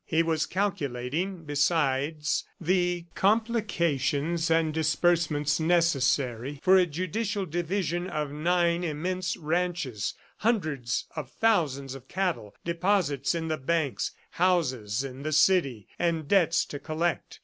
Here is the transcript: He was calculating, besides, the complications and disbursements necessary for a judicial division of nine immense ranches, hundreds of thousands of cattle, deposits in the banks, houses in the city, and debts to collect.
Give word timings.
He 0.03 0.23
was 0.23 0.47
calculating, 0.47 1.43
besides, 1.43 2.43
the 2.59 3.05
complications 3.13 4.49
and 4.49 4.73
disbursements 4.73 5.59
necessary 5.59 6.59
for 6.63 6.75
a 6.75 6.87
judicial 6.87 7.45
division 7.45 8.09
of 8.09 8.31
nine 8.31 8.83
immense 8.83 9.37
ranches, 9.37 10.15
hundreds 10.37 11.05
of 11.15 11.29
thousands 11.29 11.93
of 11.93 12.07
cattle, 12.07 12.55
deposits 12.65 13.35
in 13.35 13.47
the 13.47 13.59
banks, 13.59 14.09
houses 14.31 15.03
in 15.03 15.21
the 15.21 15.31
city, 15.31 15.87
and 15.99 16.27
debts 16.27 16.65
to 16.65 16.79
collect. 16.79 17.39